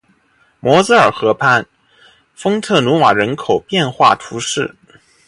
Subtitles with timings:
[0.59, 1.63] 摩泽尔河畔
[2.33, 4.75] 丰特努瓦人口变化图示